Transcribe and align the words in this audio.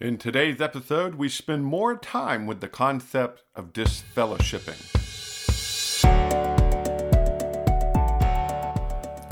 In 0.00 0.16
today's 0.16 0.60
episode, 0.60 1.16
we 1.16 1.28
spend 1.28 1.64
more 1.64 1.96
time 1.96 2.46
with 2.46 2.60
the 2.60 2.68
concept 2.68 3.42
of 3.56 3.72
disfellowshipping. 3.72 4.78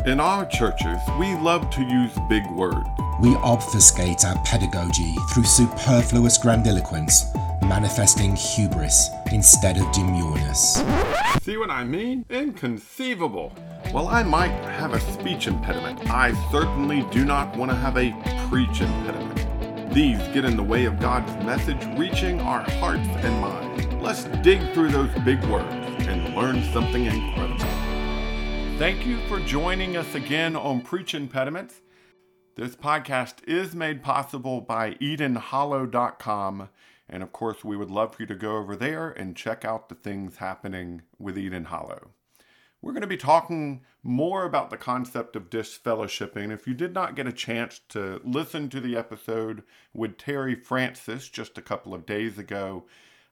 In 0.04 0.18
our 0.18 0.44
churches, 0.46 0.98
we 1.20 1.36
love 1.36 1.70
to 1.70 1.82
use 1.82 2.10
big 2.28 2.44
words. 2.50 2.84
We 3.20 3.36
obfuscate 3.36 4.24
our 4.24 4.42
pedagogy 4.44 5.14
through 5.32 5.44
superfluous 5.44 6.36
grandiloquence, 6.36 7.26
manifesting 7.62 8.34
hubris 8.34 9.08
instead 9.30 9.76
of 9.76 9.84
demureness. 9.92 10.82
See 11.42 11.58
what 11.58 11.70
I 11.70 11.84
mean? 11.84 12.24
Inconceivable. 12.28 13.50
While 13.92 14.08
I 14.08 14.24
might 14.24 14.48
have 14.48 14.94
a 14.94 15.00
speech 15.12 15.46
impediment, 15.46 16.10
I 16.10 16.32
certainly 16.50 17.06
do 17.12 17.24
not 17.24 17.56
want 17.56 17.70
to 17.70 17.76
have 17.76 17.96
a 17.96 18.10
preach 18.50 18.80
impediment. 18.80 19.25
These 19.96 20.18
get 20.34 20.44
in 20.44 20.58
the 20.58 20.62
way 20.62 20.84
of 20.84 21.00
God's 21.00 21.32
message 21.42 21.82
reaching 21.98 22.38
our 22.42 22.60
hearts 22.72 23.08
and 23.24 23.40
minds. 23.40 23.86
Let's 23.94 24.24
dig 24.44 24.60
through 24.74 24.90
those 24.90 25.08
big 25.24 25.42
words 25.46 25.72
and 26.06 26.36
learn 26.36 26.62
something 26.74 27.06
incredible. 27.06 27.64
Thank 28.78 29.06
you 29.06 29.26
for 29.26 29.40
joining 29.40 29.96
us 29.96 30.14
again 30.14 30.54
on 30.54 30.82
Preach 30.82 31.14
Impediments. 31.14 31.80
This 32.56 32.76
podcast 32.76 33.36
is 33.48 33.74
made 33.74 34.02
possible 34.02 34.60
by 34.60 34.96
EdenHollow.com. 34.96 36.68
And 37.08 37.22
of 37.22 37.32
course, 37.32 37.64
we 37.64 37.78
would 37.78 37.90
love 37.90 38.14
for 38.14 38.22
you 38.24 38.26
to 38.26 38.34
go 38.34 38.58
over 38.58 38.76
there 38.76 39.08
and 39.08 39.34
check 39.34 39.64
out 39.64 39.88
the 39.88 39.94
things 39.94 40.36
happening 40.36 41.04
with 41.18 41.38
Eden 41.38 41.64
Hollow. 41.64 42.10
We're 42.82 42.92
going 42.92 43.00
to 43.00 43.06
be 43.06 43.16
talking 43.16 43.82
more 44.02 44.44
about 44.44 44.70
the 44.70 44.76
concept 44.76 45.34
of 45.34 45.50
disfellowshipping. 45.50 46.52
If 46.52 46.66
you 46.66 46.74
did 46.74 46.92
not 46.92 47.16
get 47.16 47.26
a 47.26 47.32
chance 47.32 47.80
to 47.88 48.20
listen 48.22 48.68
to 48.70 48.80
the 48.80 48.96
episode 48.96 49.62
with 49.92 50.18
Terry 50.18 50.54
Francis 50.54 51.28
just 51.28 51.58
a 51.58 51.62
couple 51.62 51.94
of 51.94 52.06
days 52.06 52.38
ago, 52.38 52.84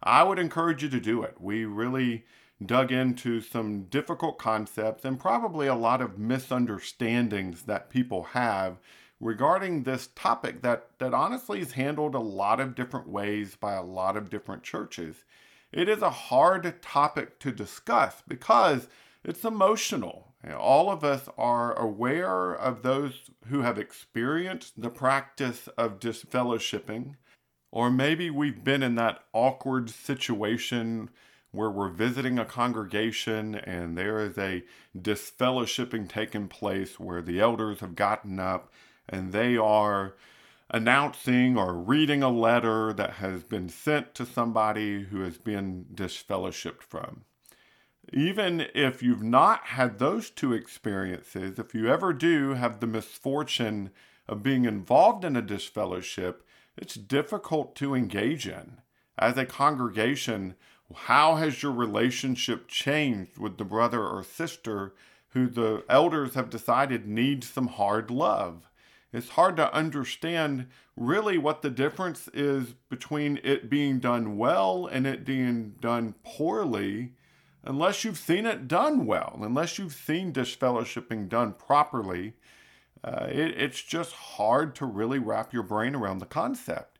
I 0.02 0.22
would 0.22 0.38
encourage 0.38 0.82
you 0.82 0.88
to 0.88 1.00
do 1.00 1.22
it. 1.22 1.36
We 1.40 1.64
really 1.64 2.24
dug 2.64 2.92
into 2.92 3.40
some 3.40 3.84
difficult 3.84 4.38
concepts 4.38 5.04
and 5.04 5.20
probably 5.20 5.66
a 5.66 5.74
lot 5.74 6.00
of 6.00 6.18
misunderstandings 6.18 7.62
that 7.62 7.90
people 7.90 8.22
have 8.24 8.78
regarding 9.20 9.82
this 9.82 10.08
topic 10.14 10.62
that, 10.62 10.88
that 10.98 11.14
honestly 11.14 11.60
is 11.60 11.72
handled 11.72 12.14
a 12.14 12.20
lot 12.20 12.60
of 12.60 12.74
different 12.74 13.08
ways 13.08 13.56
by 13.56 13.74
a 13.74 13.82
lot 13.82 14.16
of 14.16 14.30
different 14.30 14.62
churches. 14.62 15.24
It 15.72 15.88
is 15.88 16.02
a 16.02 16.10
hard 16.10 16.82
topic 16.82 17.38
to 17.40 17.50
discuss 17.50 18.22
because 18.26 18.88
it's 19.24 19.44
emotional. 19.44 20.34
All 20.58 20.90
of 20.90 21.02
us 21.02 21.28
are 21.38 21.72
aware 21.78 22.52
of 22.52 22.82
those 22.82 23.30
who 23.46 23.62
have 23.62 23.78
experienced 23.78 24.80
the 24.80 24.90
practice 24.90 25.68
of 25.78 25.98
disfellowshipping, 25.98 27.14
or 27.72 27.90
maybe 27.90 28.28
we've 28.28 28.62
been 28.62 28.82
in 28.82 28.94
that 28.96 29.24
awkward 29.32 29.88
situation 29.88 31.08
where 31.50 31.70
we're 31.70 31.88
visiting 31.88 32.38
a 32.38 32.44
congregation 32.44 33.54
and 33.54 33.96
there 33.96 34.20
is 34.20 34.36
a 34.36 34.64
disfellowshipping 34.98 36.08
taking 36.08 36.48
place 36.48 37.00
where 37.00 37.22
the 37.22 37.40
elders 37.40 37.80
have 37.80 37.94
gotten 37.94 38.38
up 38.38 38.70
and 39.08 39.32
they 39.32 39.56
are 39.56 40.14
announcing 40.68 41.56
or 41.56 41.72
reading 41.72 42.22
a 42.22 42.28
letter 42.28 42.92
that 42.92 43.14
has 43.14 43.44
been 43.44 43.68
sent 43.68 44.14
to 44.14 44.26
somebody 44.26 45.04
who 45.04 45.20
has 45.20 45.38
been 45.38 45.86
disfellowshipped 45.94 46.82
from 46.82 47.22
even 48.14 48.68
if 48.76 49.02
you've 49.02 49.24
not 49.24 49.66
had 49.66 49.98
those 49.98 50.30
two 50.30 50.52
experiences, 50.52 51.58
if 51.58 51.74
you 51.74 51.88
ever 51.88 52.12
do 52.12 52.54
have 52.54 52.78
the 52.78 52.86
misfortune 52.86 53.90
of 54.28 54.40
being 54.40 54.64
involved 54.66 55.24
in 55.24 55.34
a 55.34 55.42
disfellowship, 55.42 56.46
it's 56.76 56.94
difficult 56.94 57.74
to 57.74 57.92
engage 57.92 58.46
in. 58.46 58.78
As 59.18 59.36
a 59.36 59.44
congregation, 59.44 60.54
how 60.94 61.34
has 61.36 61.60
your 61.60 61.72
relationship 61.72 62.68
changed 62.68 63.36
with 63.36 63.58
the 63.58 63.64
brother 63.64 64.06
or 64.06 64.22
sister 64.22 64.94
who 65.30 65.48
the 65.48 65.82
elders 65.88 66.34
have 66.34 66.50
decided 66.50 67.08
needs 67.08 67.48
some 67.48 67.66
hard 67.66 68.12
love? 68.12 68.68
It's 69.12 69.30
hard 69.30 69.56
to 69.56 69.74
understand 69.74 70.68
really 70.96 71.36
what 71.36 71.62
the 71.62 71.70
difference 71.70 72.28
is 72.32 72.74
between 72.88 73.40
it 73.42 73.68
being 73.68 73.98
done 73.98 74.36
well 74.36 74.86
and 74.86 75.04
it 75.04 75.24
being 75.24 75.74
done 75.80 76.14
poorly 76.22 77.14
unless 77.64 78.04
you've 78.04 78.18
seen 78.18 78.46
it 78.46 78.68
done 78.68 79.06
well, 79.06 79.38
unless 79.42 79.78
you've 79.78 79.94
seen 79.94 80.32
disfellowshipping 80.32 81.28
done 81.28 81.52
properly, 81.54 82.34
uh, 83.02 83.26
it, 83.28 83.60
it's 83.60 83.82
just 83.82 84.12
hard 84.12 84.74
to 84.76 84.86
really 84.86 85.18
wrap 85.18 85.52
your 85.52 85.62
brain 85.62 85.94
around 85.94 86.18
the 86.18 86.26
concept. 86.26 86.98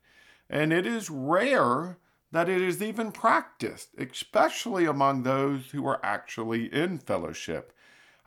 And 0.49 0.71
it 0.71 0.85
is 0.85 1.09
rare 1.09 1.97
that 2.31 2.49
it 2.49 2.61
is 2.61 2.81
even 2.81 3.11
practiced, 3.11 3.89
especially 3.97 4.85
among 4.85 5.23
those 5.23 5.71
who 5.71 5.87
are 5.87 5.99
actually 6.03 6.71
in 6.73 6.99
fellowship. 6.99 7.71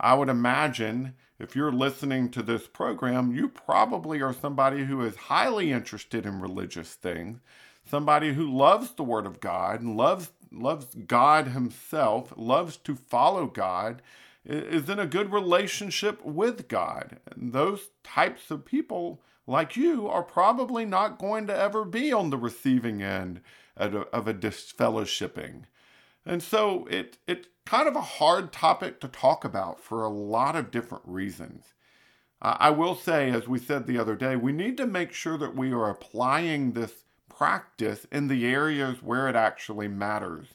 I 0.01 0.15
would 0.15 0.29
imagine 0.29 1.15
if 1.39 1.55
you're 1.55 1.73
listening 1.73 2.31
to 2.31 2.43
this 2.43 2.67
program, 2.67 3.35
you 3.35 3.49
probably 3.49 4.21
are 4.23 4.33
somebody 4.33 4.85
who 4.85 5.03
is 5.03 5.15
highly 5.15 5.71
interested 5.73 6.27
in 6.27 6.41
religious 6.41 6.95
things, 6.95 7.41
somebody 7.89 8.33
who 8.35 8.51
loves 8.51 8.93
the 8.93 9.05
Word 9.05 9.27
of 9.27 9.41
God 9.41 9.81
and 9.81 9.97
loves 9.97 10.31
loves 10.51 10.95
God 10.95 11.49
Himself, 11.49 12.33
loves 12.37 12.77
to 12.79 12.95
follow 12.95 13.47
God, 13.47 14.03
is 14.45 14.89
in 14.89 14.99
a 14.99 15.07
good 15.07 15.33
relationship 15.33 16.25
with 16.25 16.69
God. 16.69 17.19
Those 17.37 17.91
types 18.03 18.51
of 18.51 18.65
people, 18.65 19.23
like 19.47 19.77
you, 19.77 20.09
are 20.09 20.23
probably 20.23 20.85
not 20.85 21.19
going 21.19 21.47
to 21.47 21.57
ever 21.57 21.85
be 21.85 22.13
on 22.13 22.31
the 22.31 22.39
receiving 22.39 23.03
end 23.03 23.41
of 23.77 23.95
a, 23.95 24.01
of 24.09 24.27
a 24.27 24.35
disfellowshipping. 24.35 25.65
And 26.25 26.43
so 26.43 26.87
it, 26.91 27.19
it's 27.27 27.49
kind 27.65 27.89
of 27.89 27.97
a 27.97 28.01
hard 28.01 28.53
topic 28.53 29.01
to 29.01 29.09
talk 29.09 29.45
about 29.45 29.81
for 29.81 30.03
a 30.03 30.09
lot 30.09 30.57
of 30.57 30.71
different 30.71 31.05
reasons. 31.07 31.75
I 32.41 32.71
will 32.71 32.95
say, 32.95 33.31
as 33.31 33.49
we 33.49 33.59
said 33.59 33.87
the 33.87 33.99
other 33.99 34.15
day, 34.15 34.37
we 34.37 34.53
need 34.53 34.77
to 34.77 34.87
make 34.87 35.13
sure 35.13 35.37
that 35.39 35.57
we 35.57 35.73
are 35.73 35.91
applying 35.91 36.73
this 36.73 37.05
practice 37.39 38.05
in 38.11 38.27
the 38.27 38.45
areas 38.45 39.01
where 39.01 39.29
it 39.29 39.37
actually 39.37 39.87
matters. 39.87 40.49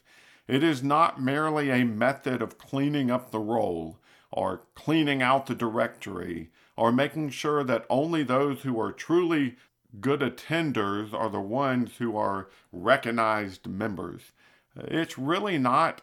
It 0.46 0.62
is 0.62 0.82
not 0.82 1.18
merely 1.18 1.70
a 1.70 1.82
method 1.82 2.42
of 2.42 2.58
cleaning 2.58 3.10
up 3.10 3.30
the 3.30 3.38
roll 3.38 3.96
or 4.30 4.66
cleaning 4.74 5.22
out 5.22 5.46
the 5.46 5.54
directory 5.54 6.50
or 6.76 6.92
making 6.92 7.30
sure 7.30 7.64
that 7.64 7.86
only 7.88 8.22
those 8.22 8.62
who 8.62 8.78
are 8.78 8.92
truly 8.92 9.56
good 9.98 10.20
attenders 10.20 11.14
are 11.14 11.30
the 11.30 11.40
ones 11.40 11.96
who 11.96 12.18
are 12.18 12.50
recognized 12.70 13.66
members. 13.66 14.32
It's 14.76 15.16
really 15.16 15.56
not 15.56 16.02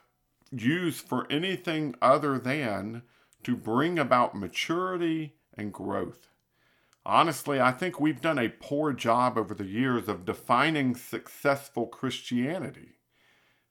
used 0.52 1.08
for 1.08 1.28
anything 1.30 1.94
other 2.02 2.40
than 2.40 3.04
to 3.44 3.56
bring 3.56 4.00
about 4.00 4.34
maturity 4.34 5.36
and 5.56 5.72
growth. 5.72 6.31
Honestly, 7.06 7.60
I 7.60 7.72
think 7.72 8.00
we've 8.00 8.22
done 8.22 8.38
a 8.38 8.50
poor 8.50 8.94
job 8.94 9.38
over 9.38 9.56
the 9.56 9.66
years 9.66 10.08
of 10.08 10.26
defining 10.26 10.96
successful 10.96 11.88
Christianity. 11.88 12.98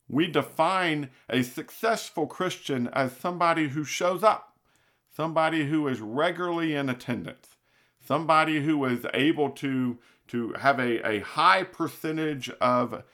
We 0.08 0.26
define 0.26 1.10
a 1.28 1.42
successful 1.42 2.26
Christian 2.26 2.88
as 2.88 3.16
somebody 3.16 3.68
who 3.68 3.84
shows 3.84 4.24
up, 4.24 4.58
somebody 5.14 5.66
who 5.68 5.86
is 5.86 6.00
regularly 6.00 6.74
in 6.74 6.88
attendance, 6.88 7.56
somebody 8.04 8.64
who 8.64 8.84
is 8.86 9.06
able 9.14 9.50
to, 9.50 9.98
to 10.28 10.52
have 10.54 10.80
a, 10.80 11.06
a 11.08 11.20
high 11.20 11.62
percentage 11.62 12.50
of 12.60 13.04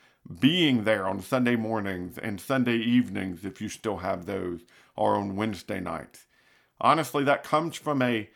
being 0.41 0.85
there 0.85 1.07
on 1.07 1.21
Sunday 1.21 1.57
mornings 1.57 2.17
and 2.17 2.41
Sunday 2.41 2.79
evenings, 2.79 3.45
if 3.45 3.61
you 3.61 3.69
still 3.69 3.99
have 3.99 4.25
those, 4.25 4.63
or 4.97 5.17
on 5.17 5.37
Wednesday 5.37 5.81
nights. 5.81 6.25
Honestly, 6.81 7.23
that 7.25 7.45
comes 7.45 7.77
from 7.77 8.01
a 8.01 8.31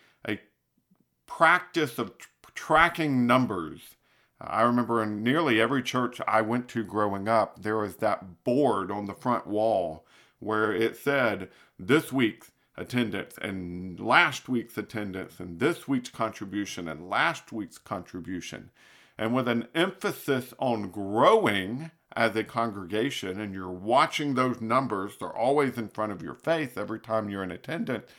practice 1.31 1.99
of 1.99 2.19
t- 2.19 2.27
tracking 2.55 3.27
numbers. 3.27 3.95
I 4.41 4.63
remember 4.63 5.03
in 5.03 5.23
nearly 5.23 5.61
every 5.61 5.83
church 5.83 6.21
I 6.27 6.43
went 6.43 6.69
to 6.71 6.83
growing 6.83 7.29
up, 7.29 7.63
there 7.63 7.79
was 7.79 7.97
that 7.97 8.45
board 8.45 8.91
on 8.91 9.07
the 9.07 9.15
front 9.15 9.47
wall 9.47 10.05
where 10.39 10.73
it 10.73 10.97
said 10.97 11.49
this 11.79 12.13
week's 12.13 12.51
attendance 12.77 13.37
and 13.41 14.01
last 14.01 14.49
week's 14.49 14.77
attendance 14.77 15.39
and 15.39 15.61
this 15.61 15.87
week's 15.87 16.09
contribution 16.09 16.89
and 16.89 17.09
last 17.09 17.53
week's 17.53 17.79
contribution. 17.79 18.71
And 19.17 19.35
with 19.35 19.49
an 19.49 19.69
emphasis 19.75 20.53
on 20.59 20.91
growing 20.91 21.91
as 22.17 22.35
a 22.35 22.43
congregation, 22.43 23.41
and 23.41 23.55
you're 23.55 23.71
watching 23.71 24.35
those 24.35 24.61
numbers, 24.61 25.17
they're 25.19 25.35
always 25.35 25.79
in 25.79 25.89
front 25.89 26.13
of 26.13 26.23
your 26.23 26.35
face 26.35 26.77
every 26.77 26.99
time 26.99 27.29
you're 27.29 27.45
in 27.45 27.51
attendance 27.51 28.11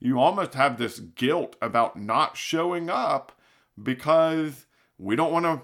you 0.00 0.18
almost 0.18 0.54
have 0.54 0.78
this 0.78 0.98
guilt 0.98 1.56
about 1.60 1.96
not 1.96 2.36
showing 2.36 2.88
up 2.90 3.38
because 3.80 4.66
we 4.98 5.14
don't 5.14 5.32
want 5.32 5.44
to 5.44 5.62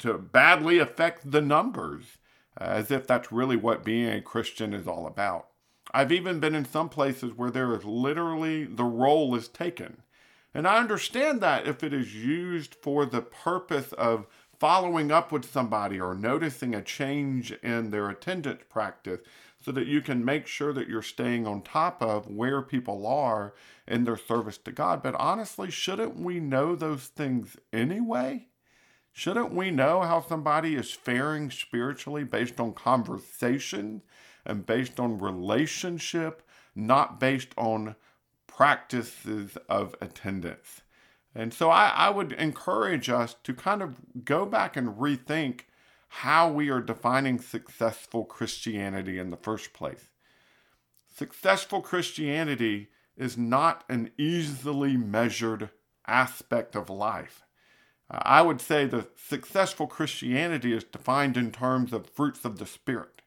to 0.00 0.18
badly 0.18 0.78
affect 0.80 1.30
the 1.30 1.40
numbers 1.40 2.18
as 2.56 2.90
if 2.90 3.06
that's 3.06 3.32
really 3.32 3.56
what 3.56 3.84
being 3.84 4.08
a 4.08 4.20
Christian 4.20 4.74
is 4.74 4.86
all 4.86 5.06
about. 5.06 5.46
I've 5.92 6.12
even 6.12 6.40
been 6.40 6.54
in 6.54 6.64
some 6.64 6.88
places 6.88 7.32
where 7.34 7.50
there 7.50 7.72
is 7.74 7.84
literally 7.84 8.64
the 8.64 8.84
roll 8.84 9.34
is 9.36 9.48
taken. 9.48 10.02
And 10.52 10.66
I 10.66 10.78
understand 10.78 11.40
that 11.40 11.66
if 11.66 11.82
it 11.82 11.92
is 11.92 12.14
used 12.14 12.76
for 12.76 13.06
the 13.06 13.22
purpose 13.22 13.92
of 13.92 14.26
following 14.58 15.10
up 15.10 15.32
with 15.32 15.50
somebody 15.50 16.00
or 16.00 16.14
noticing 16.14 16.74
a 16.74 16.82
change 16.82 17.52
in 17.62 17.90
their 17.90 18.08
attendance 18.08 18.62
practice 18.68 19.20
so 19.64 19.72
that 19.72 19.86
you 19.86 20.02
can 20.02 20.24
make 20.24 20.46
sure 20.46 20.72
that 20.74 20.88
you're 20.88 21.00
staying 21.00 21.46
on 21.46 21.62
top 21.62 22.02
of 22.02 22.26
where 22.26 22.60
people 22.60 23.06
are 23.06 23.54
in 23.88 24.04
their 24.04 24.16
service 24.16 24.58
to 24.58 24.72
God. 24.72 25.02
But 25.02 25.14
honestly, 25.14 25.70
shouldn't 25.70 26.16
we 26.16 26.38
know 26.38 26.76
those 26.76 27.06
things 27.06 27.56
anyway? 27.72 28.48
Shouldn't 29.12 29.54
we 29.54 29.70
know 29.70 30.02
how 30.02 30.20
somebody 30.20 30.74
is 30.74 30.90
faring 30.90 31.50
spiritually 31.50 32.24
based 32.24 32.60
on 32.60 32.74
conversation 32.74 34.02
and 34.44 34.66
based 34.66 35.00
on 35.00 35.18
relationship, 35.18 36.42
not 36.74 37.18
based 37.18 37.52
on 37.56 37.96
practices 38.46 39.56
of 39.68 39.94
attendance? 40.00 40.82
And 41.34 41.54
so 41.54 41.70
I, 41.70 41.88
I 41.88 42.10
would 42.10 42.32
encourage 42.32 43.08
us 43.08 43.34
to 43.44 43.54
kind 43.54 43.82
of 43.82 44.24
go 44.24 44.44
back 44.44 44.76
and 44.76 44.96
rethink 44.98 45.62
how 46.18 46.48
we 46.48 46.70
are 46.70 46.80
defining 46.80 47.40
successful 47.40 48.24
Christianity 48.24 49.18
in 49.18 49.30
the 49.30 49.36
first 49.36 49.72
place. 49.72 50.10
Successful 51.12 51.80
Christianity 51.80 52.88
is 53.16 53.36
not 53.36 53.82
an 53.88 54.12
easily 54.16 54.96
measured 54.96 55.70
aspect 56.06 56.76
of 56.76 56.88
life. 56.88 57.42
I 58.08 58.42
would 58.42 58.60
say 58.60 58.86
the 58.86 59.08
successful 59.16 59.88
Christianity 59.88 60.72
is 60.72 60.84
defined 60.84 61.36
in 61.36 61.50
terms 61.50 61.92
of 61.92 62.10
fruits 62.10 62.44
of 62.44 62.58
the 62.58 62.66
Spirit. 62.66 63.22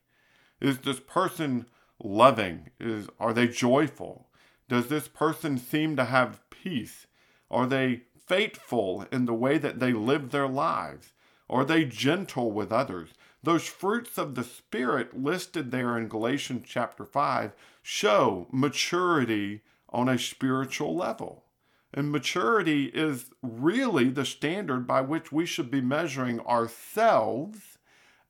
Is 0.62 0.80
this 0.80 1.02
person 1.02 1.66
loving? 2.02 2.70
Is, 2.80 3.10
are 3.20 3.34
they 3.34 3.50
joyful? 3.50 4.30
Does 4.70 4.88
this 4.88 5.10
person 5.10 5.58
seem 5.58 5.98
to 5.98 6.06
have 6.06 6.40
peace? 6.50 7.06
Are 7.52 7.68
they 7.68 8.04
faithful 8.26 9.06
in 9.12 9.26
the 9.26 9.34
way 9.34 9.58
that 9.58 9.80
they 9.82 9.92
live 9.92 10.32
their 10.32 10.48
lives? 10.48 11.12
Are 11.50 11.64
they 11.64 11.86
gentle 11.86 12.52
with 12.52 12.72
others? 12.72 13.10
Those 13.42 13.68
fruits 13.68 14.18
of 14.18 14.36
the 14.36 14.44
Spirit 14.44 15.22
listed 15.22 15.72
there 15.72 15.98
in 15.98 16.10
Galatians 16.10 16.66
chapter 16.68 17.06
5 17.06 17.54
show 17.82 18.48
maturity 18.52 19.62
on 19.90 20.10
a 20.10 20.20
spiritual 20.20 20.96
level. 20.96 21.46
And 21.94 22.12
maturity 22.12 22.88
is 22.88 23.32
really 23.42 24.10
the 24.10 24.26
standard 24.26 24.86
by 24.86 25.02
which 25.02 25.32
we 25.32 25.46
should 25.46 25.72
be 25.72 25.80
measuring 25.80 26.42
ourselves, 26.42 27.78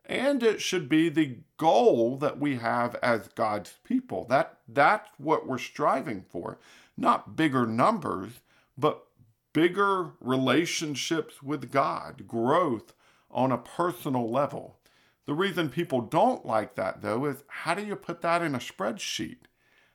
and 0.06 0.44
it 0.44 0.62
should 0.62 0.88
be 0.88 1.10
the 1.10 1.40
goal 1.58 2.18
that 2.18 2.40
we 2.40 2.58
have 2.58 2.96
as 3.02 3.30
God's 3.30 3.74
people. 3.84 4.26
That, 4.26 4.60
that's 4.68 5.10
what 5.18 5.48
we're 5.48 5.58
striving 5.58 6.24
for. 6.30 6.60
Not 6.96 7.36
bigger 7.36 7.66
numbers, 7.66 8.42
but 8.78 9.08
bigger 9.54 10.12
relationships 10.22 11.42
with 11.42 11.72
God, 11.72 12.28
growth 12.28 12.94
on 13.30 13.52
a 13.52 13.58
personal 13.58 14.32
level. 14.32 14.80
The 15.26 15.34
reason 15.34 15.70
people 15.70 16.02
don't 16.02 16.46
like 16.46 16.76
that, 16.76 17.02
though, 17.02 17.26
is 17.26 17.44
how 17.48 17.74
do 17.74 17.86
you 17.86 17.96
put 17.96 18.22
that 18.22 18.42
in 18.42 18.56
a 18.56 18.60
spreadsheet? 18.60 19.40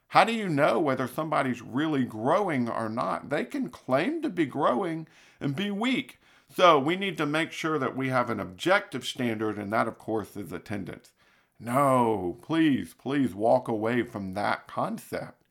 How 0.09 0.25
do 0.25 0.33
you 0.33 0.49
know 0.49 0.79
whether 0.79 1.09
somebody's 1.09 1.63
really 1.63 2.05
growing 2.05 2.69
or 2.69 2.91
not? 2.91 3.31
They 3.31 3.45
can 3.45 3.71
claim 3.71 4.21
to 4.21 4.29
be 4.29 4.45
growing 4.45 5.09
and 5.41 5.57
be 5.57 5.71
weak. 5.71 6.21
So 6.55 6.79
we 6.79 6.97
need 6.97 7.17
to 7.17 7.25
make 7.25 7.51
sure 7.51 7.79
that 7.79 7.97
we 7.97 8.11
have 8.11 8.29
an 8.29 8.39
objective 8.39 9.07
standard, 9.07 9.57
and 9.57 9.73
that, 9.73 9.89
of 9.89 9.99
course, 9.99 10.37
is 10.37 10.53
attendance. 10.53 11.13
No, 11.59 12.39
please, 12.43 12.93
please 12.93 13.35
walk 13.35 13.69
away 13.69 14.03
from 14.03 14.35
that 14.35 14.67
concept. 14.67 15.45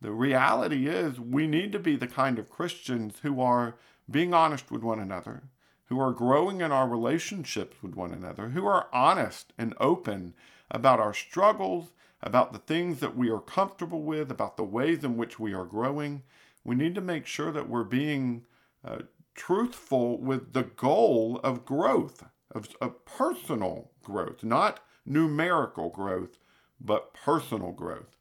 The 0.00 0.10
reality 0.10 0.88
is, 0.88 1.20
we 1.20 1.46
need 1.46 1.70
to 1.70 1.78
be 1.78 1.94
the 1.94 2.08
kind 2.08 2.38
of 2.40 2.50
Christians 2.50 3.20
who 3.22 3.40
are 3.40 3.76
being 4.10 4.34
honest 4.34 4.72
with 4.72 4.82
one 4.82 4.98
another, 4.98 5.44
who 5.90 6.00
are 6.00 6.12
growing 6.12 6.60
in 6.60 6.70
our 6.70 6.88
relationships 6.88 7.76
with 7.82 7.96
one 7.96 8.12
another, 8.12 8.50
who 8.50 8.64
are 8.64 8.88
honest 8.92 9.52
and 9.58 9.74
open 9.80 10.32
about 10.70 11.00
our 11.00 11.12
struggles, 11.12 11.90
about 12.22 12.52
the 12.52 12.60
things 12.60 13.00
that 13.00 13.16
we 13.16 13.28
are 13.28 13.40
comfortable 13.40 14.02
with, 14.02 14.30
about 14.30 14.56
the 14.56 14.62
ways 14.62 15.02
in 15.02 15.16
which 15.16 15.40
we 15.40 15.52
are 15.52 15.64
growing. 15.64 16.22
We 16.62 16.76
need 16.76 16.94
to 16.94 17.00
make 17.00 17.26
sure 17.26 17.50
that 17.50 17.68
we're 17.68 17.82
being 17.82 18.44
uh, 18.84 18.98
truthful 19.34 20.20
with 20.20 20.52
the 20.52 20.62
goal 20.62 21.40
of 21.42 21.64
growth, 21.64 22.24
of, 22.54 22.68
of 22.80 23.04
personal 23.04 23.90
growth, 24.04 24.44
not 24.44 24.78
numerical 25.04 25.90
growth, 25.90 26.38
but 26.80 27.12
personal 27.14 27.72
growth. 27.72 28.16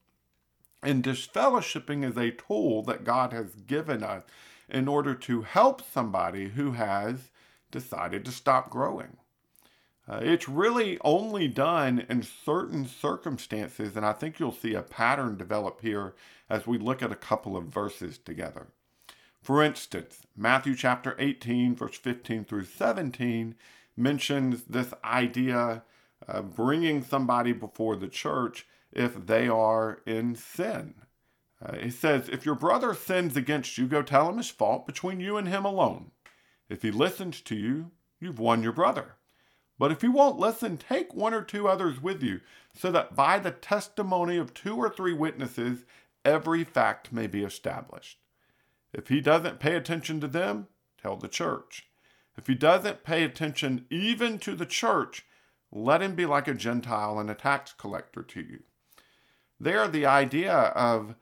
And 0.81 1.03
disfellowshipping 1.03 2.03
is 2.03 2.17
a 2.17 2.31
tool 2.31 2.81
that 2.83 3.03
God 3.03 3.31
has 3.31 3.53
given 3.53 4.01
us 4.01 4.23
in 4.67 4.87
order 4.87 5.13
to 5.13 5.43
help 5.43 5.83
somebody 5.83 6.49
who 6.49 6.71
has 6.71 7.29
decided 7.71 8.25
to 8.25 8.31
stop 8.31 8.69
growing. 8.69 9.17
Uh, 10.07 10.19
it's 10.23 10.49
really 10.49 10.97
only 11.01 11.47
done 11.47 12.05
in 12.09 12.23
certain 12.23 12.87
circumstances, 12.87 13.95
and 13.95 14.05
I 14.05 14.13
think 14.13 14.39
you'll 14.39 14.51
see 14.51 14.73
a 14.73 14.81
pattern 14.81 15.37
develop 15.37 15.81
here 15.81 16.15
as 16.49 16.65
we 16.65 16.79
look 16.79 17.03
at 17.03 17.11
a 17.11 17.15
couple 17.15 17.55
of 17.55 17.65
verses 17.65 18.17
together. 18.17 18.67
For 19.41 19.63
instance, 19.63 20.21
Matthew 20.35 20.75
chapter 20.75 21.15
18, 21.19 21.75
verse 21.75 21.97
15 21.97 22.45
through 22.45 22.65
17 22.65 23.55
mentions 23.95 24.63
this 24.63 24.93
idea 25.03 25.83
of 26.27 26.55
bringing 26.55 27.03
somebody 27.03 27.51
before 27.51 27.95
the 27.95 28.07
church 28.07 28.65
if 28.91 29.27
they 29.27 29.47
are 29.47 30.01
in 30.05 30.35
sin. 30.35 30.95
Uh, 31.63 31.75
he 31.77 31.89
says, 31.91 32.29
If 32.29 32.45
your 32.45 32.55
brother 32.55 32.93
sins 32.93 33.37
against 33.37 33.77
you, 33.77 33.85
go 33.85 34.01
tell 34.01 34.29
him 34.29 34.37
his 34.37 34.49
fault 34.49 34.87
between 34.87 35.19
you 35.19 35.37
and 35.37 35.47
him 35.47 35.65
alone. 35.65 36.11
If 36.69 36.81
he 36.81 36.91
listens 36.91 37.41
to 37.41 37.55
you, 37.55 37.91
you've 38.19 38.39
won 38.39 38.63
your 38.63 38.71
brother. 38.71 39.15
But 39.77 39.91
if 39.91 40.01
he 40.01 40.07
won't 40.07 40.39
listen, 40.39 40.77
take 40.77 41.13
one 41.13 41.33
or 41.33 41.41
two 41.41 41.67
others 41.67 42.01
with 42.01 42.21
you, 42.21 42.41
so 42.75 42.91
that 42.91 43.15
by 43.15 43.39
the 43.39 43.51
testimony 43.51 44.37
of 44.37 44.53
two 44.53 44.75
or 44.75 44.89
three 44.89 45.13
witnesses, 45.13 45.85
every 46.23 46.63
fact 46.63 47.13
may 47.13 47.27
be 47.27 47.43
established. 47.43 48.19
If 48.93 49.07
he 49.07 49.21
doesn't 49.21 49.59
pay 49.59 49.75
attention 49.75 50.19
to 50.21 50.27
them, 50.27 50.67
tell 51.01 51.15
the 51.15 51.27
church. 51.27 51.87
If 52.37 52.47
he 52.47 52.55
doesn't 52.55 53.03
pay 53.03 53.23
attention 53.23 53.85
even 53.89 54.37
to 54.39 54.55
the 54.55 54.65
church, 54.65 55.25
let 55.71 56.01
him 56.01 56.15
be 56.15 56.25
like 56.25 56.47
a 56.47 56.53
Gentile 56.53 57.19
and 57.19 57.29
a 57.29 57.35
tax 57.35 57.73
collector 57.73 58.23
to 58.23 58.41
you 58.41 58.59
there 59.59 59.87
the 59.87 60.05
idea 60.05 60.53
of, 60.53 61.15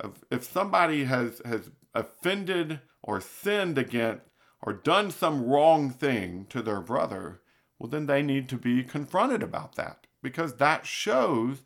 of 0.00 0.24
if 0.30 0.44
somebody 0.44 1.04
has, 1.04 1.40
has 1.44 1.70
offended 1.94 2.80
or 3.02 3.20
sinned 3.20 3.78
against 3.78 4.22
or 4.64 4.72
done 4.72 5.10
some 5.10 5.44
wrong 5.44 5.90
thing 5.90 6.46
to 6.48 6.62
their 6.62 6.80
brother, 6.80 7.42
well, 7.78 7.90
then 7.90 8.06
they 8.06 8.22
need 8.22 8.48
to 8.48 8.56
be 8.56 8.82
confronted 8.82 9.42
about 9.42 9.74
that 9.76 10.06
because 10.22 10.54
that 10.54 10.86
shows 10.86 11.58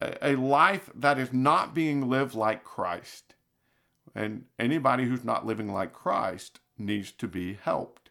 a, 0.00 0.36
life 0.36 0.88
that 0.94 1.18
is 1.18 1.32
not 1.32 1.74
being 1.74 2.08
lived 2.08 2.34
like 2.34 2.62
Christ. 2.62 3.34
And 4.14 4.44
anybody 4.56 5.06
who's 5.06 5.24
not 5.24 5.44
living 5.44 5.72
like 5.72 5.92
Christ 5.92 6.60
needs 6.78 7.10
to 7.12 7.26
be 7.26 7.58
helped. 7.60 8.10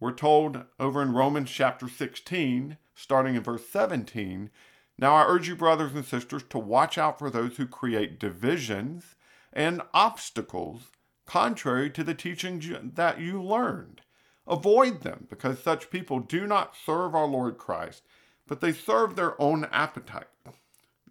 We're 0.00 0.12
told 0.12 0.64
over 0.80 1.00
in 1.00 1.12
Romans 1.12 1.50
chapter 1.52 1.88
16, 1.88 2.78
starting 2.96 3.36
in 3.36 3.42
verse 3.44 3.68
17, 3.68 4.50
now 4.98 5.14
I 5.14 5.24
urge 5.24 5.46
you, 5.48 5.54
brothers 5.54 5.94
and 5.94 6.04
sisters, 6.04 6.42
to 6.50 6.58
watch 6.58 6.98
out 6.98 7.18
for 7.18 7.30
those 7.30 7.58
who 7.58 7.66
create 7.66 8.18
divisions 8.18 9.14
and 9.52 9.82
obstacles 9.94 10.90
contrary 11.30 11.88
to 11.88 12.02
the 12.02 12.12
teaching 12.12 12.90
that 12.96 13.20
you 13.20 13.40
learned. 13.40 14.00
Avoid 14.48 15.02
them, 15.02 15.28
because 15.30 15.62
such 15.62 15.88
people 15.88 16.18
do 16.18 16.44
not 16.44 16.74
serve 16.74 17.14
our 17.14 17.28
Lord 17.28 17.56
Christ, 17.56 18.02
but 18.48 18.60
they 18.60 18.72
serve 18.72 19.14
their 19.14 19.40
own 19.40 19.64
appetite. 19.70 20.26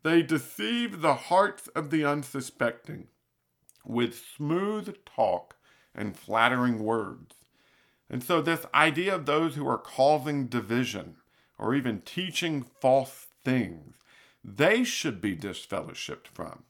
They 0.03 0.21
deceive 0.21 0.99
the 0.99 1.13
hearts 1.13 1.69
of 1.69 1.89
the 1.89 2.03
unsuspecting 2.03 3.07
with 3.85 4.21
smooth 4.35 4.93
talk 5.05 5.55
and 5.95 6.17
flattering 6.17 6.83
words. 6.83 7.35
And 8.09 8.21
so, 8.21 8.41
this 8.41 8.65
idea 8.73 9.15
of 9.15 9.25
those 9.25 9.55
who 9.55 9.65
are 9.69 9.77
causing 9.77 10.47
division 10.47 11.15
or 11.57 11.73
even 11.73 12.01
teaching 12.01 12.65
false 12.81 13.27
things 13.45 13.95
they 14.43 14.83
should 14.83 15.21
be 15.21 15.37
disfellowshipped 15.37 16.27
from. 16.27 16.63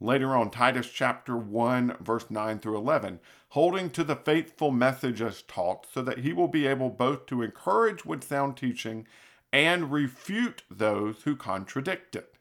Later 0.00 0.34
on, 0.34 0.50
Titus 0.50 0.88
chapter 0.88 1.36
1, 1.36 1.96
verse 2.00 2.30
9 2.30 2.58
through 2.58 2.78
11, 2.78 3.20
holding 3.50 3.90
to 3.90 4.02
the 4.02 4.16
faithful 4.16 4.70
message 4.70 5.20
as 5.20 5.42
taught, 5.42 5.86
so 5.92 6.02
that 6.02 6.20
he 6.20 6.32
will 6.32 6.48
be 6.48 6.66
able 6.66 6.88
both 6.88 7.26
to 7.26 7.42
encourage 7.42 8.04
with 8.04 8.24
sound 8.24 8.56
teaching 8.56 9.06
and 9.52 9.92
refute 9.92 10.62
those 10.70 11.22
who 11.24 11.36
contradict 11.36 12.16
it. 12.16 12.36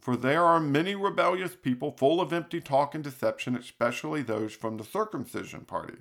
For 0.00 0.16
there 0.16 0.44
are 0.44 0.60
many 0.60 0.94
rebellious 0.94 1.54
people 1.54 1.92
full 1.92 2.20
of 2.20 2.32
empty 2.32 2.60
talk 2.60 2.94
and 2.94 3.04
deception, 3.04 3.56
especially 3.56 4.22
those 4.22 4.54
from 4.54 4.76
the 4.76 4.84
circumcision 4.84 5.64
party. 5.64 5.98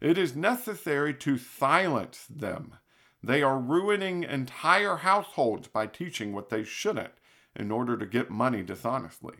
It 0.00 0.18
is 0.18 0.34
necessary 0.34 1.14
to 1.14 1.38
silence 1.38 2.26
them 2.28 2.74
they 3.22 3.42
are 3.42 3.58
ruining 3.58 4.24
entire 4.24 4.96
households 4.96 5.68
by 5.68 5.86
teaching 5.86 6.32
what 6.32 6.48
they 6.48 6.64
shouldn't 6.64 7.12
in 7.54 7.70
order 7.70 7.96
to 7.96 8.06
get 8.06 8.30
money 8.30 8.62
dishonestly. 8.62 9.36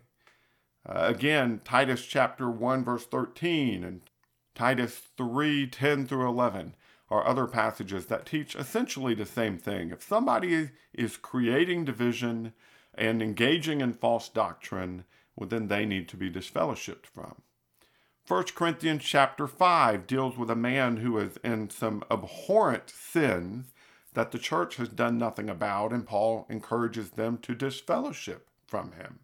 Uh, 0.88 0.94
again, 0.98 1.60
Titus 1.64 2.06
chapter 2.06 2.50
1 2.50 2.84
verse 2.84 3.04
13 3.04 3.84
and 3.84 4.00
Titus 4.54 5.00
3 5.16 5.66
10 5.66 6.06
through 6.06 6.28
11 6.28 6.74
are 7.10 7.26
other 7.26 7.46
passages 7.46 8.06
that 8.06 8.26
teach 8.26 8.54
essentially 8.54 9.14
the 9.14 9.26
same 9.26 9.58
thing. 9.58 9.90
If 9.90 10.02
somebody 10.02 10.70
is 10.92 11.16
creating 11.16 11.84
division 11.84 12.52
and 12.94 13.22
engaging 13.22 13.80
in 13.80 13.92
false 13.92 14.28
doctrine, 14.28 15.04
well, 15.34 15.48
then 15.48 15.68
they 15.68 15.86
need 15.86 16.08
to 16.08 16.16
be 16.16 16.30
disfellowshipped 16.30 17.06
from. 17.06 17.42
1 18.28 18.44
Corinthians 18.54 19.02
chapter 19.02 19.48
5 19.48 20.06
deals 20.06 20.36
with 20.36 20.50
a 20.50 20.56
man 20.56 20.98
who 20.98 21.18
is 21.18 21.36
in 21.42 21.68
some 21.68 22.04
abhorrent 22.10 22.88
sins 22.90 23.72
that 24.14 24.30
the 24.30 24.38
church 24.38 24.76
has 24.76 24.88
done 24.88 25.18
nothing 25.18 25.48
about, 25.48 25.92
and 25.92 26.06
Paul 26.06 26.46
encourages 26.48 27.10
them 27.10 27.38
to 27.38 27.54
disfellowship 27.54 28.48
from 28.66 28.92
him. 28.92 29.20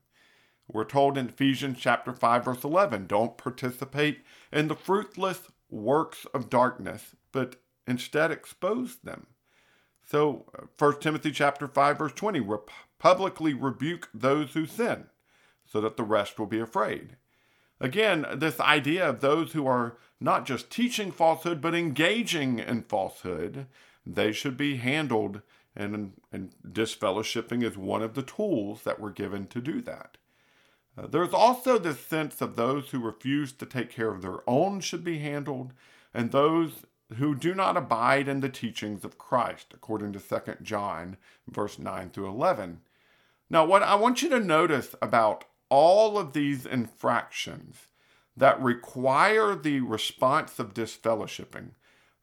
We're 0.69 0.85
told 0.85 1.17
in 1.17 1.29
Ephesians 1.29 1.79
chapter 1.81 2.13
5 2.13 2.45
verse 2.45 2.65
11, 2.65 3.07
don't 3.07 3.37
participate 3.37 4.25
in 4.53 4.69
the 4.69 4.75
fruitless 4.75 5.43
works 5.71 6.27
of 6.35 6.51
darkness, 6.51 7.15
but 7.33 7.57
instead 7.87 8.31
expose 8.31 8.97
them. 8.97 9.27
So 10.05 10.47
1 10.79 10.95
uh, 10.95 10.99
Timothy 10.99 11.31
chapter 11.31 11.69
5 11.69 11.99
verse 11.99 12.13
20, 12.13 12.45
publicly 12.99 13.55
rebuke 13.55 14.09
those 14.13 14.53
who 14.53 14.67
sin, 14.67 15.07
so 15.65 15.81
that 15.81 15.97
the 15.97 16.05
rest 16.05 16.39
will 16.39 16.47
be 16.47 16.61
afraid. 16.61 17.17
Again, 17.81 18.27
this 18.35 18.59
idea 18.59 19.09
of 19.09 19.21
those 19.21 19.53
who 19.53 19.67
are 19.67 19.99
not 20.21 20.47
just 20.47 20.71
teaching 20.71 21.13
falsehood, 21.13 21.61
but 21.61 21.75
engaging 21.75 22.59
in 22.59 22.83
falsehood, 22.83 23.67
they 24.07 24.33
should 24.33 24.57
be 24.57 24.77
handled, 24.77 25.43
and, 25.75 26.13
and 26.33 26.55
disfellowshipping 26.67 27.63
is 27.63 27.77
one 27.77 28.03
of 28.03 28.15
the 28.15 28.23
tools 28.23 28.83
that 28.83 28.99
we're 28.99 29.11
given 29.11 29.47
to 29.49 29.61
do 29.61 29.83
that. 29.83 30.17
There's 30.97 31.35
also 31.35 31.79
this 31.79 32.01
sense 32.01 32.41
of 32.41 32.57
those 32.57 32.91
who 32.91 33.01
refuse 33.01 33.53
to 33.53 33.67
take 33.67 33.91
care 33.91 34.11
of 34.11 34.23
their 34.23 34.49
own 34.49 34.81
should 34.81 35.05
be 35.05 35.19
handled, 35.19 35.73
and 36.15 36.31
those 36.31 36.87
who 37.19 37.35
do 37.35 37.55
not 37.55 37.77
abide 37.77 38.29
in 38.29 38.41
the 38.41 38.49
teachings 38.49 39.05
of 39.05 39.19
Christ, 39.19 39.67
according 39.75 40.13
to 40.15 40.19
2 40.19 40.57
John, 40.63 41.17
verse 41.49 41.79
9 41.79 42.11
through 42.11 42.29
11. 42.29 42.81
Now, 43.51 43.65
what 43.65 43.83
I 43.83 43.95
want 43.95 44.23
you 44.23 44.29
to 44.31 44.41
notice 44.41 44.95
about 45.01 45.45
all 45.69 46.19
of 46.19 46.33
these 46.33 46.67
infractions 46.67 47.87
that 48.37 48.61
require 48.61 49.55
the 49.55 49.81
response 49.81 50.59
of 50.59 50.75
disfellowshipping, 50.75 51.71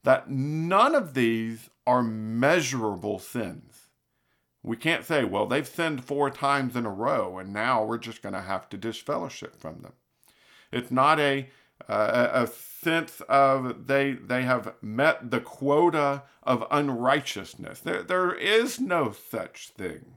that 0.04 0.30
none 0.30 0.96
of 0.96 1.14
these 1.14 1.70
are 1.88 2.04
measurable 2.04 3.20
sins. 3.20 3.83
We 4.64 4.78
can't 4.78 5.04
say, 5.04 5.26
well, 5.26 5.46
they've 5.46 5.68
sinned 5.68 6.06
four 6.06 6.30
times 6.30 6.76
in 6.76 6.86
a 6.86 6.92
row, 6.92 7.38
and 7.38 7.52
now 7.52 7.84
we're 7.84 7.98
just 7.98 8.22
going 8.22 8.34
to 8.34 8.42
have 8.42 8.70
to 8.70 8.78
disfellowship 8.78 9.60
from 9.60 9.82
them. 9.82 9.94
It's 10.72 10.90
not 10.90 11.20
a 11.20 11.50
uh, 11.90 12.30
a 12.34 12.48
sense 12.48 13.22
of 13.28 13.88
they 13.88 14.14
they 14.14 14.44
have 14.44 14.74
met 14.82 15.32
the 15.32 15.42
quota 15.42 16.24
of 16.44 16.66
unrighteousness. 16.72 17.80
There, 17.80 18.04
there 18.04 18.34
is 18.34 18.80
no 18.80 19.12
such 19.12 19.70
thing. 19.70 20.16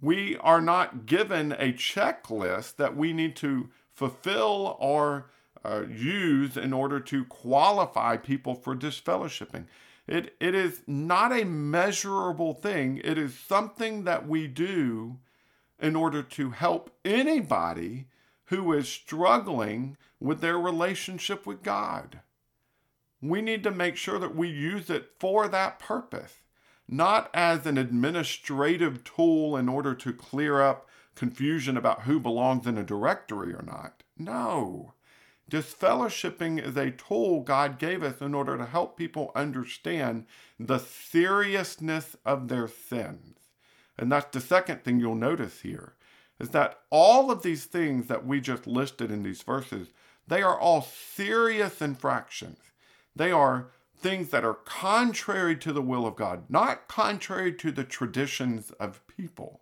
We 0.00 0.36
are 0.38 0.60
not 0.60 1.06
given 1.06 1.52
a 1.52 1.72
checklist 1.72 2.76
that 2.76 2.96
we 2.96 3.12
need 3.12 3.36
to 3.36 3.70
fulfill 3.92 4.76
or 4.80 5.30
uh, 5.64 5.84
use 5.88 6.56
in 6.56 6.72
order 6.72 7.00
to 7.00 7.24
qualify 7.24 8.16
people 8.16 8.54
for 8.54 8.74
disfellowshipping. 8.74 9.64
It, 10.06 10.34
it 10.38 10.54
is 10.54 10.82
not 10.86 11.32
a 11.32 11.44
measurable 11.44 12.54
thing. 12.54 13.00
It 13.02 13.16
is 13.16 13.38
something 13.38 14.04
that 14.04 14.28
we 14.28 14.46
do 14.46 15.18
in 15.80 15.96
order 15.96 16.22
to 16.22 16.50
help 16.50 16.90
anybody 17.04 18.06
who 18.46 18.72
is 18.72 18.88
struggling 18.88 19.96
with 20.20 20.40
their 20.40 20.58
relationship 20.58 21.46
with 21.46 21.62
God. 21.62 22.20
We 23.20 23.40
need 23.40 23.62
to 23.64 23.70
make 23.70 23.96
sure 23.96 24.18
that 24.18 24.36
we 24.36 24.48
use 24.48 24.90
it 24.90 25.10
for 25.18 25.48
that 25.48 25.78
purpose, 25.78 26.34
not 26.88 27.30
as 27.32 27.64
an 27.64 27.78
administrative 27.78 29.04
tool 29.04 29.56
in 29.56 29.68
order 29.68 29.94
to 29.94 30.12
clear 30.12 30.60
up 30.60 30.88
confusion 31.14 31.76
about 31.76 32.02
who 32.02 32.20
belongs 32.20 32.66
in 32.66 32.76
a 32.76 32.82
directory 32.82 33.54
or 33.54 33.62
not. 33.62 34.02
No. 34.18 34.93
Disfellowshipping 35.50 36.64
is 36.64 36.76
a 36.76 36.90
tool 36.90 37.40
God 37.40 37.78
gave 37.78 38.02
us 38.02 38.20
in 38.20 38.34
order 38.34 38.56
to 38.56 38.64
help 38.64 38.96
people 38.96 39.30
understand 39.34 40.26
the 40.58 40.78
seriousness 40.78 42.16
of 42.24 42.48
their 42.48 42.66
sins. 42.66 43.36
And 43.98 44.10
that's 44.10 44.32
the 44.32 44.40
second 44.40 44.82
thing 44.82 44.98
you'll 44.98 45.14
notice 45.14 45.60
here 45.60 45.94
is 46.40 46.50
that 46.50 46.80
all 46.90 47.30
of 47.30 47.42
these 47.42 47.66
things 47.66 48.08
that 48.08 48.26
we 48.26 48.40
just 48.40 48.66
listed 48.66 49.10
in 49.10 49.22
these 49.22 49.42
verses, 49.42 49.88
they 50.26 50.42
are 50.42 50.58
all 50.58 50.82
serious 50.82 51.80
infractions. 51.80 52.58
They 53.14 53.30
are 53.30 53.70
things 53.96 54.30
that 54.30 54.44
are 54.44 54.54
contrary 54.54 55.56
to 55.56 55.72
the 55.72 55.82
will 55.82 56.06
of 56.06 56.16
God, 56.16 56.44
not 56.48 56.88
contrary 56.88 57.52
to 57.54 57.70
the 57.70 57.84
traditions 57.84 58.70
of 58.72 59.06
people. 59.06 59.60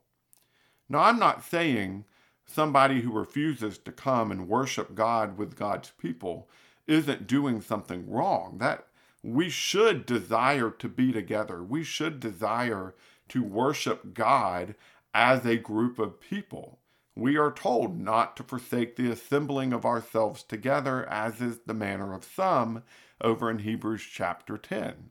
Now, 0.89 1.01
I'm 1.01 1.19
not 1.19 1.45
saying 1.45 2.05
somebody 2.53 3.01
who 3.01 3.13
refuses 3.13 3.79
to 3.79 3.93
come 3.93 4.31
and 4.31 4.49
worship 4.49 4.95
God 4.95 5.39
with 5.39 5.57
God's 5.57 5.91
people 5.99 6.49
isn't 6.87 7.27
doing 7.27 7.61
something 7.61 8.11
wrong. 8.11 8.59
That 8.59 8.87
we 9.23 9.49
should 9.49 10.05
desire 10.05 10.71
to 10.71 10.89
be 10.89 11.13
together. 11.13 11.63
We 11.63 11.85
should 11.85 12.21
desire 12.21 12.95
to 13.29 13.43
worship 13.43 14.15
God 14.15 14.75
as 15.15 15.47
a 15.47 15.57
group 15.57 15.99
of 15.99 16.21
people. 16.21 16.79
We 17.15 17.37
are 17.37 17.53
told 17.53 17.99
not 17.99 18.37
to 18.39 18.43
forsake 18.43 18.97
the 18.97 19.11
assembling 19.11 19.73
of 19.73 19.85
ourselves 19.85 20.43
together, 20.43 21.09
as 21.09 21.41
is 21.41 21.61
the 21.67 21.75
manner 21.75 22.15
of 22.15 22.25
some, 22.25 22.83
over 23.21 23.51
in 23.51 23.61
Hebrews 23.61 24.03
chapter 24.11 24.57
10. 24.57 25.11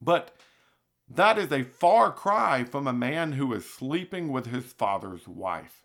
But 0.00 0.34
that 1.08 1.38
is 1.38 1.52
a 1.52 1.62
far 1.62 2.10
cry 2.10 2.64
from 2.64 2.86
a 2.86 2.92
man 2.92 3.32
who 3.32 3.52
is 3.52 3.68
sleeping 3.68 4.32
with 4.32 4.46
his 4.46 4.64
father's 4.72 5.28
wife. 5.28 5.83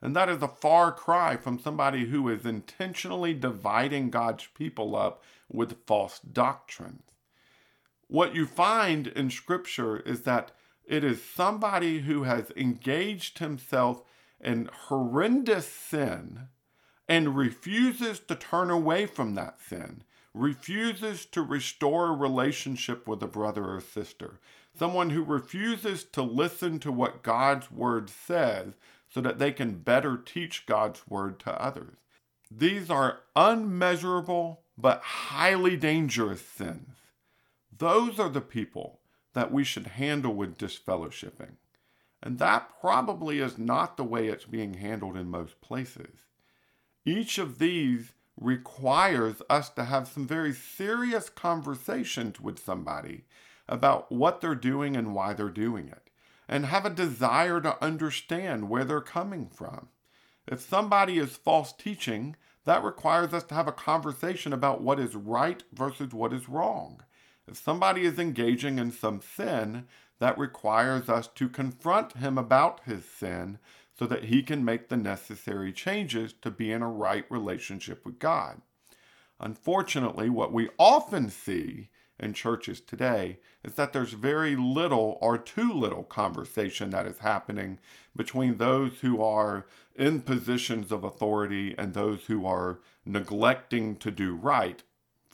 And 0.00 0.14
that 0.14 0.28
is 0.28 0.42
a 0.42 0.48
far 0.48 0.92
cry 0.92 1.36
from 1.36 1.58
somebody 1.58 2.06
who 2.06 2.28
is 2.28 2.46
intentionally 2.46 3.34
dividing 3.34 4.10
God's 4.10 4.46
people 4.54 4.94
up 4.94 5.22
with 5.50 5.84
false 5.86 6.20
doctrines. 6.20 7.02
What 8.06 8.34
you 8.34 8.46
find 8.46 9.08
in 9.08 9.30
Scripture 9.30 9.98
is 9.98 10.22
that 10.22 10.52
it 10.84 11.04
is 11.04 11.22
somebody 11.22 12.00
who 12.00 12.22
has 12.22 12.50
engaged 12.56 13.38
himself 13.38 14.02
in 14.40 14.70
horrendous 14.72 15.66
sin 15.66 16.48
and 17.08 17.36
refuses 17.36 18.20
to 18.20 18.34
turn 18.34 18.70
away 18.70 19.04
from 19.06 19.34
that 19.34 19.60
sin, 19.60 20.02
refuses 20.32 21.26
to 21.26 21.42
restore 21.42 22.08
a 22.08 22.16
relationship 22.16 23.06
with 23.06 23.22
a 23.22 23.26
brother 23.26 23.64
or 23.64 23.80
sister, 23.80 24.38
someone 24.78 25.10
who 25.10 25.22
refuses 25.22 26.04
to 26.04 26.22
listen 26.22 26.78
to 26.78 26.92
what 26.92 27.22
God's 27.22 27.70
word 27.70 28.08
says 28.08 28.74
so 29.08 29.20
that 29.20 29.38
they 29.38 29.52
can 29.52 29.78
better 29.78 30.16
teach 30.16 30.66
God's 30.66 31.06
word 31.08 31.38
to 31.40 31.62
others. 31.62 31.96
These 32.50 32.90
are 32.90 33.20
unmeasurable 33.36 34.62
but 34.76 35.02
highly 35.02 35.76
dangerous 35.76 36.40
sins. 36.40 36.94
Those 37.76 38.18
are 38.18 38.28
the 38.28 38.40
people 38.40 39.00
that 39.34 39.52
we 39.52 39.64
should 39.64 39.86
handle 39.86 40.34
with 40.34 40.58
disfellowshipping. 40.58 41.56
And 42.22 42.38
that 42.38 42.80
probably 42.80 43.38
is 43.38 43.58
not 43.58 43.96
the 43.96 44.04
way 44.04 44.28
it's 44.28 44.44
being 44.44 44.74
handled 44.74 45.16
in 45.16 45.30
most 45.30 45.60
places. 45.60 46.26
Each 47.04 47.38
of 47.38 47.58
these 47.58 48.12
requires 48.40 49.42
us 49.48 49.68
to 49.70 49.84
have 49.84 50.08
some 50.08 50.26
very 50.26 50.52
serious 50.52 51.28
conversations 51.28 52.40
with 52.40 52.58
somebody 52.58 53.24
about 53.68 54.10
what 54.10 54.40
they're 54.40 54.54
doing 54.54 54.96
and 54.96 55.14
why 55.14 55.32
they're 55.32 55.48
doing 55.48 55.88
it, 55.88 56.07
and 56.48 56.66
have 56.66 56.86
a 56.86 56.90
desire 56.90 57.60
to 57.60 57.84
understand 57.84 58.68
where 58.68 58.84
they're 58.84 59.00
coming 59.00 59.48
from. 59.48 59.88
If 60.46 60.60
somebody 60.60 61.18
is 61.18 61.36
false 61.36 61.72
teaching, 61.72 62.36
that 62.64 62.82
requires 62.82 63.34
us 63.34 63.44
to 63.44 63.54
have 63.54 63.68
a 63.68 63.72
conversation 63.72 64.52
about 64.52 64.80
what 64.80 64.98
is 64.98 65.14
right 65.14 65.62
versus 65.72 66.12
what 66.12 66.32
is 66.32 66.48
wrong. 66.48 67.02
If 67.46 67.56
somebody 67.56 68.04
is 68.04 68.18
engaging 68.18 68.78
in 68.78 68.90
some 68.90 69.20
sin, 69.20 69.86
that 70.18 70.38
requires 70.38 71.08
us 71.08 71.28
to 71.28 71.48
confront 71.48 72.14
him 72.14 72.36
about 72.38 72.80
his 72.84 73.04
sin 73.04 73.58
so 73.98 74.06
that 74.06 74.24
he 74.24 74.42
can 74.42 74.64
make 74.64 74.88
the 74.88 74.96
necessary 74.96 75.72
changes 75.72 76.32
to 76.42 76.50
be 76.50 76.72
in 76.72 76.82
a 76.82 76.88
right 76.88 77.24
relationship 77.30 78.04
with 78.04 78.18
God. 78.18 78.60
Unfortunately, 79.40 80.28
what 80.28 80.52
we 80.52 80.68
often 80.78 81.30
see 81.30 81.88
in 82.18 82.32
churches 82.32 82.80
today 82.80 83.38
is 83.64 83.74
that 83.74 83.92
there's 83.92 84.12
very 84.12 84.56
little 84.56 85.18
or 85.20 85.38
too 85.38 85.72
little 85.72 86.02
conversation 86.02 86.90
that 86.90 87.06
is 87.06 87.18
happening 87.18 87.78
between 88.16 88.56
those 88.56 89.00
who 89.00 89.22
are 89.22 89.66
in 89.94 90.20
positions 90.20 90.90
of 90.90 91.04
authority 91.04 91.74
and 91.78 91.94
those 91.94 92.24
who 92.26 92.44
are 92.46 92.80
neglecting 93.04 93.96
to 93.96 94.10
do 94.10 94.34
right 94.34 94.82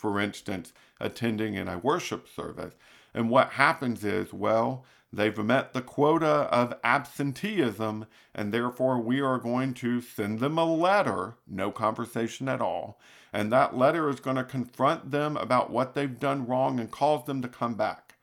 for 0.04 0.20
instance, 0.20 0.74
attending 1.00 1.54
in 1.54 1.66
a 1.66 1.78
worship 1.78 2.28
service. 2.28 2.74
And 3.14 3.30
what 3.30 3.52
happens 3.52 4.04
is, 4.04 4.34
well, 4.34 4.84
They've 5.16 5.38
met 5.38 5.74
the 5.74 5.82
quota 5.82 6.26
of 6.26 6.74
absenteeism, 6.82 8.06
and 8.34 8.52
therefore 8.52 8.98
we 8.98 9.20
are 9.20 9.38
going 9.38 9.72
to 9.74 10.00
send 10.00 10.40
them 10.40 10.58
a 10.58 10.64
letter, 10.64 11.36
no 11.46 11.70
conversation 11.70 12.48
at 12.48 12.60
all. 12.60 12.98
And 13.32 13.52
that 13.52 13.76
letter 13.76 14.08
is 14.08 14.18
going 14.18 14.36
to 14.36 14.44
confront 14.44 15.12
them 15.12 15.36
about 15.36 15.70
what 15.70 15.94
they've 15.94 16.18
done 16.18 16.48
wrong 16.48 16.80
and 16.80 16.90
cause 16.90 17.26
them 17.26 17.42
to 17.42 17.48
come 17.48 17.74
back. 17.74 18.16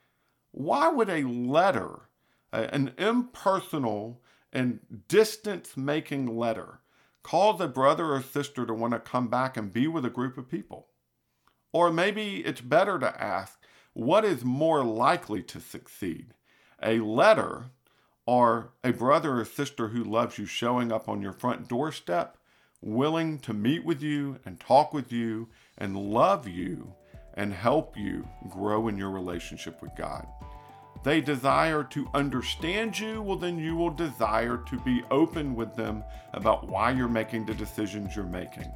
Why 0.52 0.90
would 0.90 1.10
a 1.10 1.24
letter, 1.24 2.10
an 2.52 2.94
impersonal 2.98 4.22
and 4.52 4.82
distance 5.08 5.78
making 5.78 6.38
letter, 6.38 6.82
cause 7.24 7.62
a 7.62 7.70
brother 7.70 8.12
or 8.14 8.22
sister 8.22 8.66
to 8.66 8.74
want 8.74 8.92
to 8.94 9.00
come 9.00 9.30
back 9.30 9.56
and 9.56 9.72
be 9.72 9.88
with 9.88 10.04
a 10.04 10.10
group 10.10 10.38
of 10.38 10.50
people? 10.50 10.88
Or 11.72 11.90
maybe 11.90 12.46
it's 12.46 12.60
better 12.60 13.00
to 13.00 13.24
ask, 13.24 13.58
what 13.94 14.26
is 14.26 14.44
more 14.44 14.84
likely 14.84 15.42
to 15.44 15.62
succeed? 15.62 16.34
A 16.84 17.00
letter 17.00 17.66
or 18.26 18.72
a 18.84 18.92
brother 18.92 19.40
or 19.40 19.46
sister 19.46 19.90
who 19.90 20.04
loves 20.04 20.38
you 20.38 20.46
showing 20.46 20.92
up 20.92 21.10
on 21.10 21.22
your 21.22 21.34
front 21.34 21.68
doorstep, 21.68 22.38
willing 22.82 23.40
to 23.40 23.54
meet 23.54 23.84
with 23.84 24.02
you 24.02 24.40
and 24.46 24.60
talk 24.60 24.94
with 24.94 25.12
you 25.12 25.48
and 25.78 25.96
love 25.98 26.48
you 26.48 26.94
and 27.34 27.54
help 27.54 27.98
you 27.98 28.28
grow 28.50 28.88
in 28.88 28.98
your 28.98 29.10
relationship 29.10 29.82
with 29.82 29.92
God. 29.98 30.28
They 31.04 31.20
desire 31.20 31.84
to 31.86 32.08
understand 32.14 33.00
you, 33.00 33.22
well, 33.22 33.38
then 33.38 33.58
you 33.58 33.76
will 33.76 33.90
desire 33.90 34.58
to 34.68 34.80
be 34.82 35.02
open 35.10 35.56
with 35.56 35.76
them 35.76 36.04
about 36.34 36.68
why 36.68 36.92
you're 36.92 37.08
making 37.08 37.46
the 37.46 37.56
decisions 37.56 38.16
you're 38.16 38.26
making. 38.26 38.72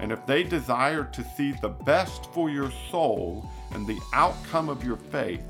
And 0.00 0.10
if 0.10 0.24
they 0.26 0.42
desire 0.42 1.04
to 1.04 1.24
see 1.36 1.52
the 1.52 1.68
best 1.68 2.26
for 2.32 2.48
your 2.48 2.70
soul 2.90 3.48
and 3.72 3.86
the 3.86 4.00
outcome 4.14 4.68
of 4.68 4.84
your 4.84 4.96
faith, 4.96 5.42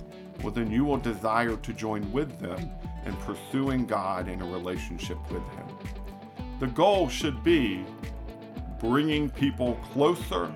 well, 0.43 0.52
then 0.52 0.71
you 0.71 0.85
will 0.85 0.99
desire 0.99 1.57
to 1.57 1.73
join 1.73 2.11
with 2.12 2.38
them 2.38 2.71
in 3.05 3.14
pursuing 3.16 3.87
God 3.87 4.28
in 4.28 4.40
a 4.43 4.47
relationship 4.47 5.19
with 5.31 5.43
Him. 5.55 5.66
The 6.61 6.66
goal 6.69 7.09
should 7.09 7.43
be 7.43 7.85
bringing 8.78 9.31
people 9.31 9.75
closer 9.93 10.52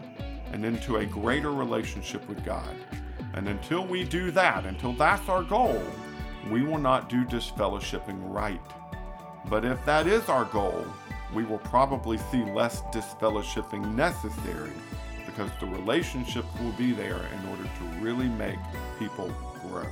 and 0.53 0.65
into 0.65 0.97
a 0.97 1.07
greater 1.07 1.53
relationship 1.53 2.27
with 2.29 2.45
God. 2.45 2.75
And 3.35 3.49
until 3.49 3.87
we 3.87 4.05
do 4.05 4.31
that, 4.33 4.67
until 4.67 4.93
that's 4.93 5.29
our 5.29 5.43
goal, 5.43 5.83
we 6.51 6.63
will 6.63 6.79
not 6.79 7.09
do 7.09 7.25
disfellowshipping 7.25 8.19
right. 8.23 8.61
But 9.49 9.65
if 9.65 9.85
that 9.85 10.07
is 10.07 10.29
our 10.29 10.45
goal, 10.47 10.87
we 11.35 11.45
will 11.45 11.59
probably 11.59 12.19
see 12.31 12.43
less 12.45 12.83
disfellowshipping 12.93 13.95
necessary 13.95 14.73
because 15.41 15.59
the 15.59 15.67
relationships 15.67 16.49
will 16.61 16.73
be 16.73 16.93
there 16.93 17.17
in 17.33 17.49
order 17.49 17.63
to 17.63 18.01
really 18.01 18.29
make 18.29 18.59
people 18.99 19.33
grow. 19.63 19.87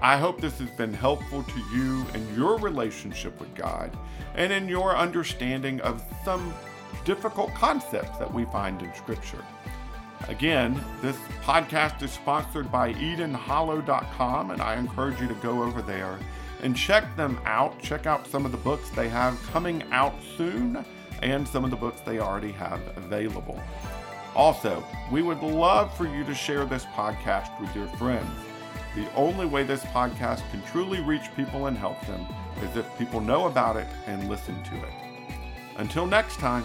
I 0.00 0.16
hope 0.16 0.40
this 0.40 0.58
has 0.58 0.70
been 0.70 0.94
helpful 0.94 1.42
to 1.42 1.60
you 1.74 2.06
in 2.14 2.34
your 2.34 2.58
relationship 2.58 3.38
with 3.38 3.54
God 3.54 3.96
and 4.34 4.52
in 4.52 4.68
your 4.68 4.96
understanding 4.96 5.80
of 5.82 6.02
some 6.24 6.54
difficult 7.04 7.52
concepts 7.54 8.18
that 8.18 8.32
we 8.32 8.46
find 8.46 8.80
in 8.80 8.92
Scripture. 8.94 9.44
Again, 10.28 10.82
this 11.02 11.16
podcast 11.42 12.02
is 12.02 12.12
sponsored 12.12 12.72
by 12.72 12.94
EdenHollow.com, 12.94 14.50
and 14.52 14.62
I 14.62 14.76
encourage 14.76 15.20
you 15.20 15.28
to 15.28 15.34
go 15.34 15.62
over 15.62 15.82
there 15.82 16.18
and 16.62 16.76
check 16.76 17.16
them 17.16 17.38
out. 17.44 17.78
Check 17.82 18.06
out 18.06 18.26
some 18.26 18.46
of 18.46 18.52
the 18.52 18.58
books 18.58 18.88
they 18.90 19.08
have 19.08 19.40
coming 19.52 19.82
out 19.90 20.14
soon 20.36 20.84
and 21.22 21.46
some 21.46 21.64
of 21.64 21.70
the 21.70 21.76
books 21.76 22.00
they 22.00 22.18
already 22.18 22.52
have 22.52 22.80
available. 22.96 23.60
Also, 24.34 24.84
we 25.10 25.22
would 25.22 25.42
love 25.42 25.94
for 25.96 26.06
you 26.06 26.24
to 26.24 26.34
share 26.34 26.64
this 26.64 26.86
podcast 26.86 27.58
with 27.60 27.74
your 27.76 27.86
friends. 27.88 28.30
The 28.94 29.12
only 29.14 29.46
way 29.46 29.62
this 29.62 29.84
podcast 29.84 30.42
can 30.50 30.62
truly 30.62 31.00
reach 31.00 31.34
people 31.34 31.66
and 31.66 31.76
help 31.76 32.00
them 32.06 32.26
is 32.62 32.76
if 32.76 32.98
people 32.98 33.20
know 33.20 33.46
about 33.46 33.76
it 33.76 33.86
and 34.06 34.28
listen 34.28 34.62
to 34.64 34.74
it. 34.76 34.92
Until 35.76 36.06
next 36.06 36.36
time, 36.36 36.64